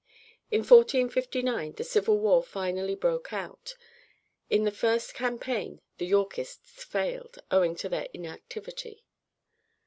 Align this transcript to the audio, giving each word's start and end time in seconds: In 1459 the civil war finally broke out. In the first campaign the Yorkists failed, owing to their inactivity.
In 0.49 0.61
1459 0.61 1.73
the 1.73 1.83
civil 1.83 2.17
war 2.17 2.41
finally 2.41 2.95
broke 2.95 3.31
out. 3.31 3.75
In 4.49 4.63
the 4.63 4.71
first 4.71 5.13
campaign 5.13 5.79
the 5.99 6.07
Yorkists 6.07 6.83
failed, 6.83 7.37
owing 7.51 7.75
to 7.75 7.87
their 7.87 8.07
inactivity. 8.11 9.05